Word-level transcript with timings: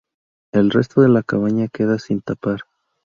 El 0.51 0.71
resto 0.71 1.01
de 1.03 1.09
la 1.09 1.21
cabaña 1.21 1.67
queda 1.67 1.99
sin 1.99 2.21
tapar. 2.21 2.61